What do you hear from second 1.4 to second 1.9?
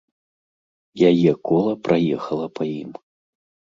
кола